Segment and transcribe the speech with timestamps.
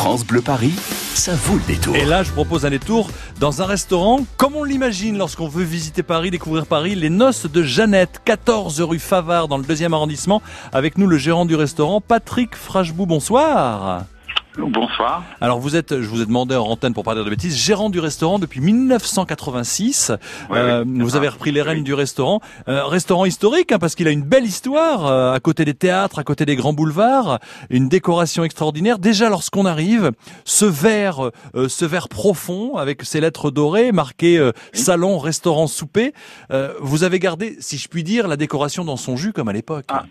[0.00, 0.72] France Bleu Paris,
[1.12, 1.94] ça vaut le détour.
[1.94, 6.02] Et là, je propose un détour dans un restaurant, comme on l'imagine lorsqu'on veut visiter
[6.02, 10.40] Paris, découvrir Paris, les noces de Jeannette, 14 rue Favard, dans le deuxième arrondissement.
[10.72, 13.04] Avec nous, le gérant du restaurant, Patrick Frachebou.
[13.04, 14.06] Bonsoir.
[14.68, 15.22] Bonsoir.
[15.40, 18.00] Alors vous êtes, je vous ai demandé en antenne pour parler de bêtises, gérant du
[18.00, 20.12] restaurant depuis 1986.
[20.50, 21.82] Ouais, Euh, oui, vous avez repris les rênes Oui.
[21.84, 22.40] du restaurant.
[22.68, 26.18] Euh, restaurant historique hein, parce qu'il a une belle histoire euh, à côté des théâtres,
[26.18, 27.38] à côté des grands boulevards,
[27.70, 28.98] une décoration extraordinaire.
[28.98, 30.12] Déjà lorsqu'on arrive,
[30.44, 36.12] ce verre, euh, ce verre profond avec ses lettres dorées marquées euh, salon, restaurant, souper.
[36.52, 39.52] euh, vous avez gardé, si je puis dire, la décoration dans son jus comme à
[39.52, 39.86] l'époque.
[39.88, 40.04] Ah.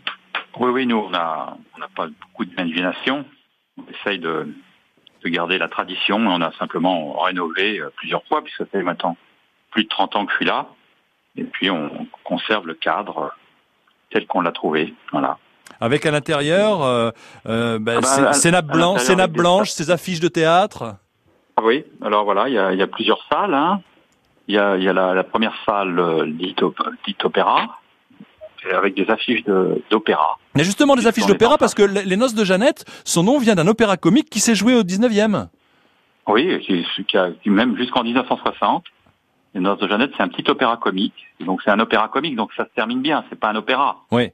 [0.60, 3.24] Oui, oui, nous, on n'a on n'a pas beaucoup d'imagination.
[3.80, 4.48] On essaye de,
[5.24, 6.18] de garder la tradition.
[6.18, 9.18] On a simplement rénové euh, plusieurs fois, puisque ça fait maintenant
[9.72, 10.68] plus de 30 ans que je suis là.
[11.36, 13.28] Et puis, on conserve le cadre euh,
[14.12, 14.94] tel qu'on l'a trouvé.
[15.12, 15.38] Voilà.
[15.80, 17.12] Avec à l'intérieur, euh,
[17.48, 20.28] euh, ben, Ah bah, ces- nappes blanches, ces nappes avec des- blanches, ces affiches de
[20.28, 20.96] théâtre?
[21.56, 23.54] Ah oui, alors voilà, il y a, il y a plusieurs salles.
[23.54, 23.82] hein.
[24.48, 27.78] Il y a, y a la, la première salle euh, dite, op- dite opéra,
[28.74, 30.38] avec des affiches de- d'opéra.
[30.56, 33.56] Mais justement, des affiches d'opéra, parce que les les Noces de Jeannette, son nom vient
[33.56, 35.48] d'un opéra comique qui s'est joué au 19e.
[36.28, 38.84] Oui, qui, qui a, qui même jusqu'en 1960.
[39.56, 41.16] Les Noces de Jeannette, c'est un petit opéra comique.
[41.40, 43.24] Donc c'est un opéra comique, donc ça se termine bien.
[43.30, 43.98] C'est pas un opéra.
[44.12, 44.30] Oui.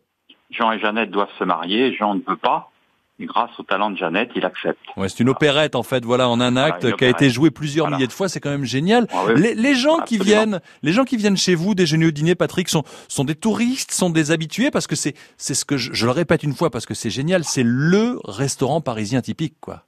[0.52, 1.94] Jean et Jeannette doivent se marier.
[1.96, 2.70] Jean ne veut pas.
[3.18, 4.80] Et grâce au talent de Jeannette, il accepte.
[4.98, 7.86] Ouais, c'est une opérette, en fait, voilà, en un acte, qui a été joué plusieurs
[7.86, 7.98] Voilà.
[7.98, 9.08] milliers de fois, c'est quand même génial.
[9.14, 9.42] Ah oui.
[9.42, 12.68] Les, les gens qui viennent, les gens qui viennent chez vous déjeuner au dîner, Patrick,
[12.68, 16.06] sont, sont des touristes, sont des habitués, parce que c'est, c'est ce que je, je
[16.06, 19.84] le répète une fois, parce que c'est génial, c'est le restaurant parisien typique, quoi.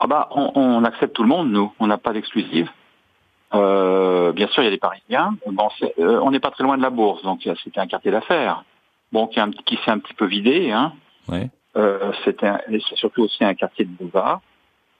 [0.00, 1.72] Ah bah, on, on accepte tout le monde, nous.
[1.78, 2.68] On n'a pas d'exclusive.
[3.54, 5.36] Euh, bien sûr, il y a des Parisiens.
[5.46, 8.10] Bon, euh, on n'est pas très loin de la Bourse, donc euh, c'était un quartier
[8.10, 8.64] d'affaires.
[9.12, 9.38] Bon, qui,
[9.84, 10.70] s'est un petit peu vidé.
[10.72, 10.92] Hein.
[11.28, 11.50] Ouais.
[11.76, 12.36] Euh, c'est
[12.96, 14.40] surtout aussi un quartier de boulevard.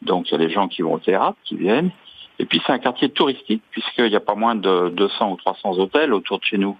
[0.00, 1.90] Donc il y a les gens qui vont au théâtre, qui viennent.
[2.38, 5.78] Et puis c'est un quartier touristique, puisqu'il n'y a pas moins de 200 ou 300
[5.78, 6.76] hôtels autour de chez nous.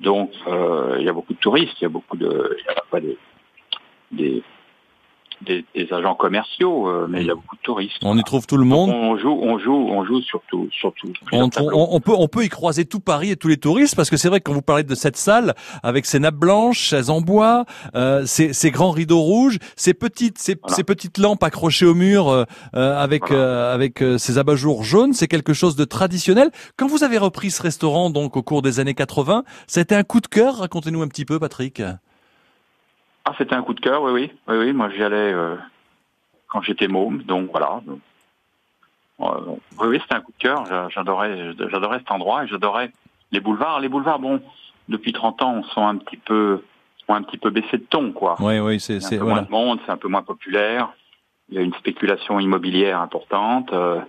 [0.00, 2.58] Donc euh, il y a beaucoup de touristes, il y a beaucoup de...
[2.58, 3.18] Il a des,
[4.10, 4.42] des,
[5.46, 7.98] des, des agents commerciaux, euh, mais il y a beaucoup de touristes.
[8.02, 8.90] On y trouve tout le monde.
[8.90, 11.08] On joue, on joue, on joue surtout, surtout.
[11.32, 14.10] On, on- on peut, on peut y croiser tout Paris et tous les touristes parce
[14.10, 17.10] que c'est vrai que quand vous parlez de cette salle avec ses nappes blanches, chaises
[17.10, 17.64] en bois,
[17.94, 20.76] euh, ces, ces grands rideaux rouges, ces petites, ces, Voilà.
[20.76, 23.42] ces petites lampes accrochées au mur euh, euh, avec Voilà.
[23.42, 26.50] euh, avec euh, ces abat-jours jaunes, c'est quelque chose de traditionnel.
[26.76, 29.94] Quand vous avez repris ce restaurant donc au cours des années 80, ça a été
[29.94, 30.56] un coup de cœur?
[30.58, 31.82] Racontez-nous un petit peu, Patrick.
[33.24, 34.72] Ah, c'était un coup de cœur, oui, oui, oui, oui.
[34.72, 35.56] Moi, j'y allais euh,
[36.48, 37.80] quand j'étais môme, donc voilà.
[37.86, 38.00] Donc,
[39.20, 40.66] euh, oui, oui, c'était un coup de cœur.
[40.66, 42.90] J'a- J'adorais, j'adorais cet endroit et j'adorais
[43.32, 43.80] les boulevards.
[43.80, 44.40] Les boulevards, bon,
[44.88, 46.62] depuis 30 ans, sont un petit peu,
[47.08, 48.36] ont un petit peu baissé de ton, quoi.
[48.40, 49.42] Oui, oui, c'est c'est peu voilà.
[49.42, 50.90] moins de monde, c'est un peu moins populaire.
[51.50, 53.72] Il y a une spéculation immobilière importante.
[53.72, 54.00] euh,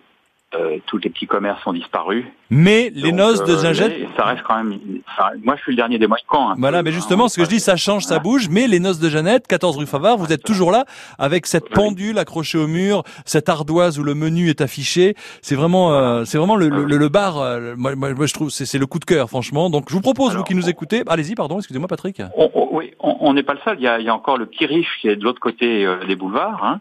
[0.53, 2.31] euh, tous les petits commerces ont disparu.
[2.50, 4.78] Mais les Donc, noces de euh, Gingettes, mais ça reste quand même.
[5.17, 6.51] ça- moi, je suis le dernier des Mohicans.
[6.51, 8.79] un Voilà, mais hein, justement, ce que je dis, ça change, ça bouge, mais les
[8.79, 10.84] noces de Jeannette, 14 rue Favard, vous êtes toujours là,
[11.17, 15.16] avec cette pendule accrochée au mur, cette ardoise où le menu est affiché.
[15.41, 18.66] C'est vraiment, euh, c'est vraiment le, le, le- bar, euh, moi, moi, je trouve, c'est
[18.66, 19.69] c'est le coup de cœur, franchement.
[19.69, 22.22] Donc, je vous propose, vous qui nous on- écoutez, allez-y, pardon, excusez-moi, Patrick.
[22.35, 23.78] On- on- oui, on on n'est pas le seul.
[23.79, 25.85] Il y, a, il y a encore le petit riche qui est de l'autre côté
[25.85, 26.79] euh, des boulevards, hein,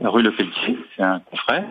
[0.00, 1.64] rue Le Pelletier, c'est un confrère.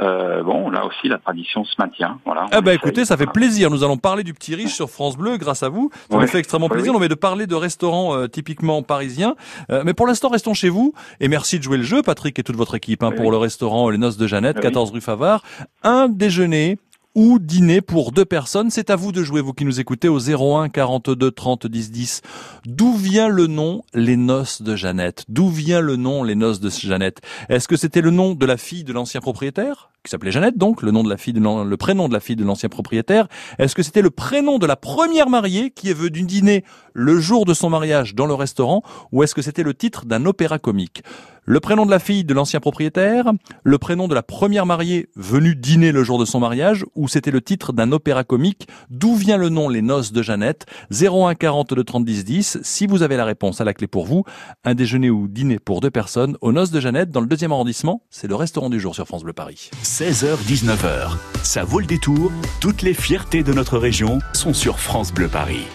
[0.00, 2.18] Euh, bon, là aussi, la tradition se maintient.
[2.24, 2.46] Voilà.
[2.50, 3.70] Ah bah écoutez, ça fait plaisir.
[3.70, 5.90] Nous allons parler du petit riche sur France Bleu grâce à vous.
[6.10, 6.22] Ça Ouais.
[6.22, 6.92] nous fait extrêmement plaisir.
[6.92, 6.96] oui.
[6.96, 9.34] On met de parler de restaurants euh, typiquement parisiens.
[9.70, 10.94] Euh, mais pour l'instant, restons chez vous.
[11.20, 13.30] Et merci de jouer le jeu, Patrick et toute votre équipe, hein, pour oui.
[13.32, 14.62] le restaurant Les Noces de Jeannette, Oui.
[14.62, 15.42] 14 rue Favard.
[15.82, 16.78] Un déjeuner
[17.14, 18.70] ou dîner pour deux personnes.
[18.70, 22.22] C'est à vous de jouer, vous qui nous écoutez, au 01 42 30 10 10.
[22.66, 25.24] D'où vient le nom Les Noces de Jeannette?
[25.28, 27.20] D'où vient le nom Les Noces de Jeannette?
[27.48, 29.91] Est-ce que c'était le nom de la fille de l'ancien propriétaire?
[30.04, 32.44] Qui s'appelait Jeannette, donc le nom de la fille, le prénom de la fille de
[32.44, 33.28] l'ancien propriétaire.
[33.58, 37.44] Est-ce que c'était le prénom de la première mariée qui est venue dîner le jour
[37.44, 41.02] de son mariage dans le restaurant, ou est-ce que c'était le titre d'un opéra comique?
[41.44, 43.32] Le prénom de la fille de l'ancien propriétaire,
[43.64, 47.32] le prénom de la première mariée venue dîner le jour de son mariage, ou c'était
[47.32, 48.68] le titre d'un opéra comique?
[48.90, 50.66] D'où vient le nom Les Noces de Jeannette?
[50.92, 52.58] 01 42 30 10 10.
[52.62, 54.22] Si vous avez la réponse à la clé pour vous,
[54.62, 58.04] un déjeuner ou dîner pour deux personnes aux Noces de Jeannette dans le deuxième arrondissement,
[58.08, 59.70] c'est le restaurant du jour sur France Bleu Paris.
[59.92, 62.32] 16h-19h, ça vaut le détour.
[62.60, 65.66] Toutes les fiertés de notre région sont sur France Bleu Paris.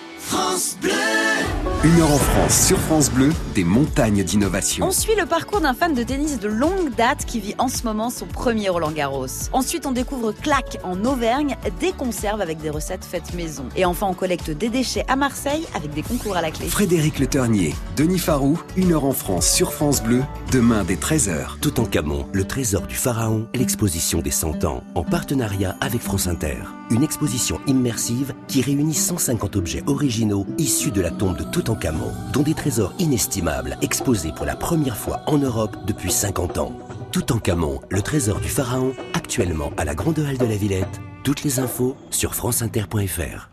[1.87, 4.85] Une heure en France, sur France Bleu, des montagnes d'innovation.
[4.85, 7.83] On suit le parcours d'un fan de tennis de longue date qui vit en ce
[7.83, 9.27] moment son premier Roland Garros.
[9.53, 13.63] Ensuite, on découvre Clac en Auvergne, des conserves avec des recettes faites maison.
[13.77, 16.67] Et enfin, on collecte des déchets à Marseille avec des concours à la clé.
[16.67, 21.57] Frédéric Le Ternier, Denis Farou, Une heure en France, sur France Bleu, demain dès 13h.
[21.61, 26.27] Tout en Camon, le trésor du pharaon, l'exposition des 100 ans, en partenariat avec France
[26.27, 26.57] Inter.
[26.89, 31.43] Une exposition immersive qui réunit 150 objets originaux issus de la tombe de
[31.77, 36.73] Toutankhamon, dont des trésors inestimables exposés pour la première fois en Europe depuis 50 ans.
[37.11, 40.99] Toutankhamon, le trésor du pharaon, actuellement à la Grande Halle de la Villette.
[41.23, 43.49] Toutes les infos sur franceinter.fr.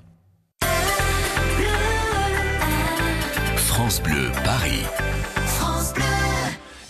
[3.56, 4.84] France Bleu Paris.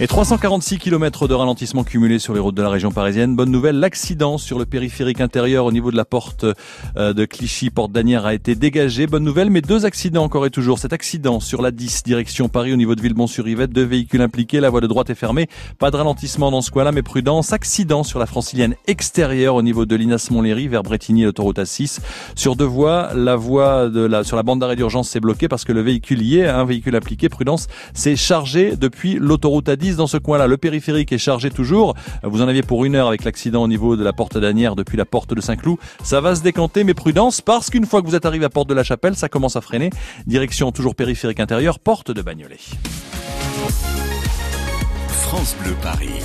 [0.01, 3.37] Et 346 km de ralentissement cumulé sur les routes de la région parisienne.
[3.37, 6.45] Bonne nouvelle, l'accident sur le périphérique intérieur au niveau de la porte
[6.97, 9.07] euh, de Clichy, porte d'Anières, a été dégagé.
[9.07, 10.81] Bonne nouvelle, mais deux accidents encore et toujours.
[10.81, 14.69] Cet accident sur la 10, direction Paris au niveau de Villebon-sur-Yvette, deux véhicules impliqués, la
[14.69, 15.47] voie de droite est fermée.
[15.79, 17.53] Pas de ralentissement dans ce coin-là, mais prudence.
[17.53, 22.01] Accident sur la francilienne extérieure au niveau de Linas Montlhéry vers Bretigny, l'autoroute A6.
[22.35, 25.65] Sur deux voies, la voie de la, sur la bande d'arrêt d'urgence s'est bloquée parce
[25.65, 30.07] que le véhicule y est, un véhicule impliqué, prudence, s'est chargé depuis l'autoroute A10 dans
[30.07, 30.47] ce coin-là.
[30.47, 31.95] Le périphérique est chargé toujours.
[32.23, 34.97] Vous en aviez pour une heure avec l'accident au niveau de la porte d'Anières depuis
[34.97, 35.79] la porte de Saint-Cloud.
[36.03, 38.69] Ça va se décanter, mais prudence, parce qu'une fois que vous êtes arrivé à Porte
[38.69, 39.91] de la Chapelle, ça commence à freiner.
[40.27, 42.59] Direction toujours périphérique intérieur, porte de Bagnolet.
[45.11, 46.21] France Bleu Paris.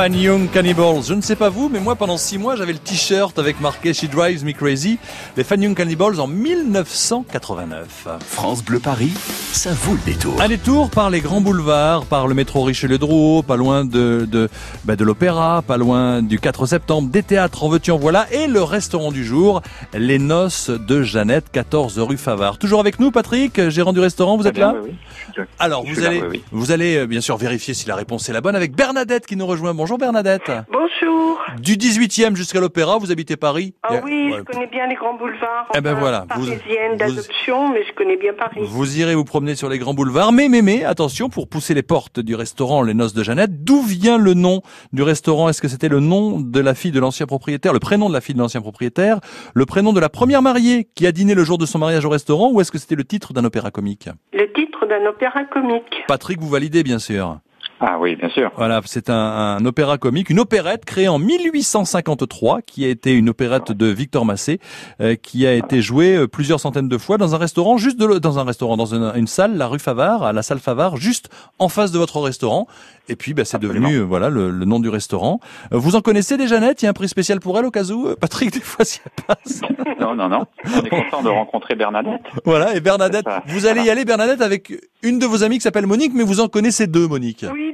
[0.00, 1.02] Fan Young Cannibals.
[1.06, 3.92] Je ne sais pas vous, mais moi pendant six mois j'avais le t-shirt avec marqué
[3.92, 4.98] She Drives Me Crazy.
[5.36, 8.08] Les Fan Young Cannibals en 1989.
[8.26, 9.12] France Bleu Paris,
[9.52, 10.40] ça vaut le détour.
[10.40, 14.48] Un détour par les grands boulevards, par le métro Richelieu-Drouot, pas loin de de,
[14.86, 18.46] bah, de l'opéra, pas loin du 4 septembre, des théâtres en veux-tu en voilà, et
[18.46, 19.60] le restaurant du jour,
[19.92, 22.56] les noces de Jeannette, 14 rue Favard.
[22.56, 24.92] Toujours avec nous, Patrick, gérant du restaurant, vous êtes bien, là oui,
[25.36, 25.44] oui.
[25.58, 28.32] Alors vous là, allez oui, vous allez euh, bien sûr vérifier si la réponse est
[28.32, 29.74] la bonne avec Bernadette qui nous rejoint.
[29.74, 30.50] Bonjour Bernadette.
[30.72, 31.40] Bonjour.
[31.60, 34.94] Du 18e jusqu'à l'Opéra, vous habitez Paris Ah Et- oui, ouais, je connais bien les
[34.94, 35.68] grands boulevards.
[35.74, 38.60] Eh ben voilà, Parisienne d'adoption, mais je connais bien Paris.
[38.62, 41.82] Vous irez vous promener sur les grands boulevards, mais mais mais attention pour pousser les
[41.82, 43.64] portes du restaurant Les Noces de Jeannette.
[43.64, 44.60] D'où vient le nom
[44.92, 45.48] du restaurant?
[45.48, 48.20] Est-ce que c'était le nom de la fille de l'ancien propriétaire, le prénom de la
[48.20, 49.20] fille de l'ancien propriétaire,
[49.54, 52.10] le prénom de la première mariée qui a dîné le jour de son mariage au
[52.10, 54.08] restaurant, ou est-ce que c'était le titre d'un opéra comique?
[54.32, 56.02] Le titre d'un opéra comique.
[56.08, 57.38] Patrick, vous validez bien sûr.
[57.80, 58.50] Ah oui, bien sûr.
[58.56, 63.28] Voilà, c'est un, un opéra comique, une opérette créée en 1853, qui a été une
[63.30, 64.60] opérette de Victor Massé,
[65.00, 68.18] euh, qui a été jouée euh, plusieurs centaines de fois dans un restaurant, juste de,
[68.18, 71.30] dans un restaurant, dans une, une salle, la rue Favard, à la salle Favard, juste
[71.58, 72.66] en face de votre restaurant.
[73.08, 75.40] Et puis, bah, c'est devenu euh, voilà le, le nom du restaurant.
[75.72, 77.70] Euh, Vous en connaissez des Jeannette Il y a un prix spécial pour elle au
[77.70, 79.62] cas où, euh, Patrick, des fois, si elle passe.
[80.00, 80.44] Non, non, non.
[80.66, 82.20] On est content de rencontrer Bernadette.
[82.44, 84.72] Voilà, et Bernadette, vous allez y aller, Bernadette, avec
[85.02, 87.44] une de vos amies qui s'appelle Monique, mais vous en connaissez deux, Monique.
[87.52, 87.69] Oui,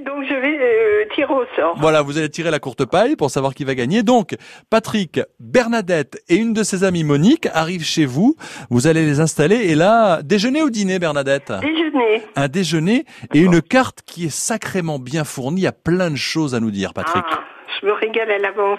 [1.27, 1.75] tirer au sort.
[1.79, 4.03] Voilà, vous allez tirer la courte paille pour savoir qui va gagner.
[4.03, 4.37] Donc,
[4.71, 8.37] Patrick, Bernadette et une de ses amies Monique arrivent chez vous.
[8.71, 11.53] Vous allez les installer et là, déjeuner ou dîner, Bernadette?
[11.61, 12.23] Déjeuner.
[12.37, 13.05] Un déjeuner
[13.35, 15.61] et une carte qui est sacrément bien fournie.
[15.61, 17.25] Il y a plein de choses à nous dire, Patrick.
[17.31, 17.41] Ah,
[17.81, 18.79] je me régale à l'avance.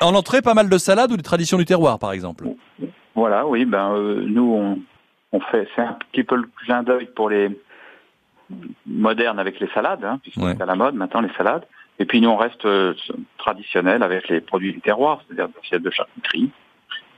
[0.00, 2.44] En entrée, pas mal de salades ou des traditions du terroir, par exemple?
[3.14, 4.78] Voilà, oui, ben euh, nous on,
[5.32, 7.48] on fait, c'est un petit peu le clin d'œil pour les
[8.86, 10.52] modernes avec les salades, hein, puisque Ouais.
[10.54, 11.64] c'est à la mode maintenant les salades.
[11.98, 12.94] Et puis nous on reste euh,
[13.38, 16.50] traditionnel avec les produits du terroir, c'est-à-dire des assiettes de charcuterie.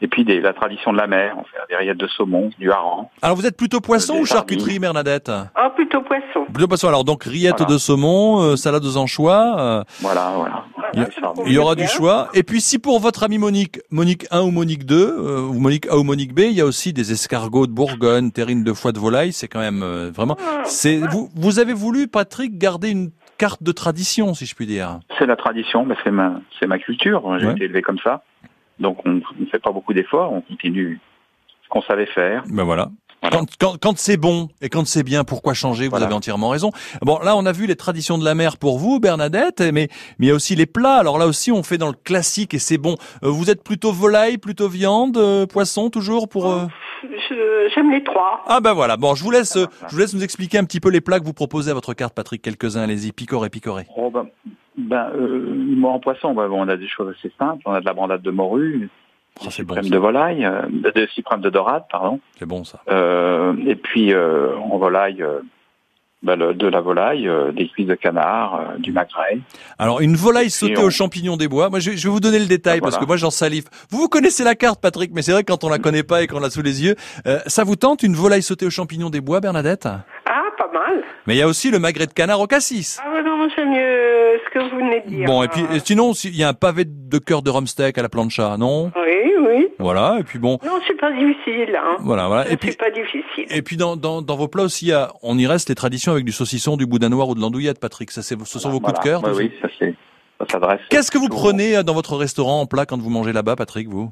[0.00, 2.70] Et puis des, la tradition de la mer, on fait des rillettes de saumon, du
[2.70, 3.08] hareng.
[3.20, 5.28] Alors, vous êtes plutôt poisson Des ou charcuterie, Bernadette?
[5.56, 6.44] Ah, plutôt poisson.
[6.54, 6.86] Plutôt poisson.
[6.86, 7.72] Alors, donc, rillettes Voilà.
[7.72, 9.56] de saumon, euh, salade aux anchois.
[9.58, 10.64] euh, Voilà, voilà.
[10.94, 11.44] Il y a- Des sardines.
[11.48, 11.84] Il y aura Bien.
[11.86, 12.28] du choix.
[12.32, 15.88] Et puis si pour votre ami Monique, Monique 1 ou Monique 2, euh, ou Monique
[15.88, 18.92] A ou Monique B, il y a aussi des escargots de Bourgogne, terrines de foie
[18.92, 20.36] de volaille, c'est quand même euh, vraiment...
[20.64, 25.00] C'est vous, vous avez voulu, Patrick, garder une carte de tradition, si je puis dire.
[25.18, 27.22] C'est la tradition, mais c'est ma, c'est ma culture.
[27.38, 27.52] J'ai Ouais.
[27.52, 28.22] été élevé comme ça.
[28.78, 31.00] Donc on ne fait pas beaucoup d'efforts, on continue
[31.64, 32.44] ce qu'on savait faire.
[32.50, 32.90] Ben voilà.
[33.20, 33.36] Voilà.
[33.38, 35.86] Quand, quand, quand c'est bon et quand c'est bien, pourquoi changer?
[35.86, 36.06] Vous Voilà.
[36.06, 36.70] avez entièrement raison.
[37.02, 39.88] Bon, là, on a vu les traditions de la mer pour vous, Bernadette, mais
[40.20, 40.94] mais il y a aussi les plats.
[40.98, 42.94] Alors là aussi, on fait dans le classique et c'est bon.
[43.24, 46.48] Euh, vous êtes plutôt volaille, plutôt viande, euh, poisson, toujours pour.
[46.48, 46.66] euh,
[47.74, 48.42] J'aime les trois.
[48.46, 48.96] Ah ben voilà.
[48.96, 51.24] Bon, je vous laisse, je vous laisse nous expliquer un petit peu les plats que
[51.24, 52.42] vous proposez à votre carte, Patrick.
[52.42, 53.86] Quelques-uns, allez-y, picorez, picorez.
[53.96, 54.26] Oh, ben,
[54.76, 57.62] ben, euh, moi, en poisson, ben, bon, on a des choses assez simples.
[57.66, 58.88] On a de la brandade de morue,
[59.40, 62.18] Oh, des c'est bon, de volaille, euh, de, de dorade, pardon.
[62.38, 62.80] c'est bon ça.
[62.90, 65.40] Euh, et puis euh, en volaille, euh,
[66.22, 69.38] ben, le- de la volaille, euh, des cuisses de canard, euh, du magret.
[69.78, 71.70] Alors une volaille sautée on- aux champignons des bois.
[71.70, 73.04] Moi, je, je vais vous donner le détail Ah, parce voilà.
[73.04, 73.64] que moi, j'en salive.
[73.90, 76.22] Vous vous connaissez la carte, Patrick, mais c'est vrai que quand on la connaît pas
[76.22, 76.96] et qu'on l'a sous les yeux,
[77.26, 79.86] euh, ça vous tente une volaille sautée aux champignons des bois, Bernadette?
[79.86, 81.02] Ah, pas mal.
[81.26, 82.98] Mais il y a aussi le magret de canard au cassis.
[83.04, 84.17] Ah, non, j'aime mieux
[84.66, 85.26] que vous venez de dire.
[85.26, 85.76] Bon, et puis Ah.
[85.76, 88.90] et sinon, s'il y a un pavé de cœur de rumsteak à la plancha, non?
[88.96, 89.68] Oui, oui.
[89.78, 90.16] Voilà.
[90.20, 91.76] Et puis bon, Non, c'est pas difficile.
[91.76, 91.96] Hein.
[92.00, 92.46] voilà, voilà.
[92.46, 93.46] Je Et puis pas difficile.
[93.50, 95.74] Et puis dans, dans, dans vos plats aussi, il y a, on y reste les
[95.74, 98.10] traditions avec du saucisson, du boudin noir ou de l'andouillette, Patrick.
[98.10, 99.22] Ça, c'est, ce sont vos coups de cœur.
[99.22, 99.42] Ouais, tout ça?
[99.42, 99.94] oui, ça c'est,
[100.40, 100.80] ça s'adresse.
[100.90, 103.56] Qu'est-ce que vous toujours- prenez euh, dans votre restaurant en plat quand vous mangez là-bas,
[103.56, 104.10] Patrick, vous?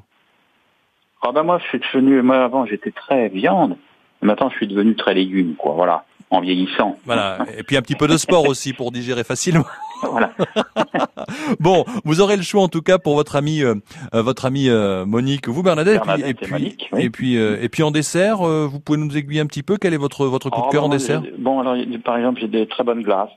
[1.21, 3.75] Ah ben moi, je suis devenu, moi avant j'étais très viande.
[4.21, 5.73] Maintenant, je suis devenu très légumes, quoi.
[5.73, 6.97] Voilà, en vieillissant.
[7.05, 7.39] Voilà.
[7.57, 9.65] Et puis un petit peu de sport aussi pour digérer facilement.
[10.11, 10.31] Voilà.
[11.59, 13.75] Bon, vous aurez le choix en tout cas pour votre ami, euh,
[14.13, 17.01] euh, votre ami euh, Monique, vous Bernadette, Bernadette et et puis, Monique, oui.
[17.03, 19.77] et puis, euh, et puis en dessert, euh, vous pouvez nous aiguiller un petit peu.
[19.77, 21.99] Quel est votre votre coup de Ah, cœur en dessert Bon, alors, il y a-
[21.99, 23.29] par exemple, j'ai des très bonnes glaces,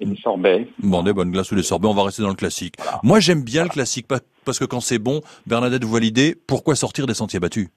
[0.00, 0.68] et des sorbets.
[0.80, 2.74] Bon, des bonnes glaces ou des sorbets, on va rester dans le classique.
[3.02, 6.36] Moi, j'aime bien le classique pa- parce que quand c'est bon, Bernadette, vous validez.
[6.46, 7.68] Pourquoi sortir des sentiers battus.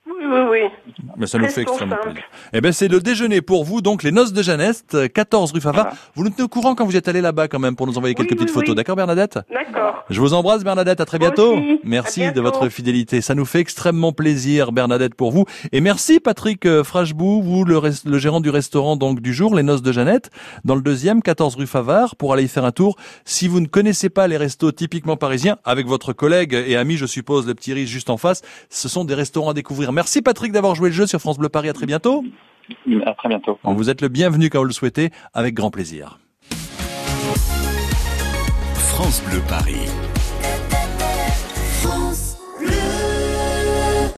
[1.17, 2.24] Mais ça nous fait extrêmement plaisir.
[2.53, 5.62] Eh ben, c'est le déjeuner pour vous, donc les noces de Jeannette, euh, 14 rue
[5.62, 5.86] Favard.
[5.86, 5.98] Voilà.
[6.15, 8.15] Vous nous tenez au courant quand vous êtes allé là-bas quand même pour nous envoyer
[8.15, 9.39] quelques Oui, petites oui, photos, d'accord Bernadette?
[9.51, 10.05] D'accord.
[10.10, 11.55] Je vous embrasse Bernadette, à très bientôt.
[11.57, 11.79] aussi.
[11.83, 15.45] Merci de votre fidélité, ça nous fait extrêmement plaisir Bernadette pour vous.
[15.71, 17.81] Et merci Patrick euh, Frachebou, vous le,
[18.17, 20.29] gérant du restaurant donc du jour, les noces de Jeannette,
[20.65, 22.95] dans le deuxième, 14 rue Favard, pour aller y faire un tour.
[23.25, 27.05] Si vous ne connaissez pas les restos typiquement parisiens, avec votre collègue et ami, je
[27.05, 29.91] suppose, le petit riche juste en face, ce sont des restaurants à découvrir.
[29.91, 32.23] Merci Patrick d'avoir joué le jeu sur France Bleu Paris, à très bientôt.
[33.05, 33.59] À très bientôt.
[33.63, 36.19] Vous êtes le bienvenu quand vous le souhaitez, avec grand plaisir.
[38.75, 39.85] France Bleu Paris.
[41.83, 42.10] France